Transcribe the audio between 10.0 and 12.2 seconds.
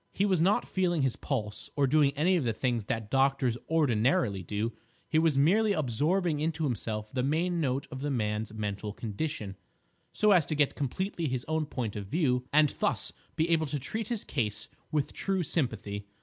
so as to get completely his own point of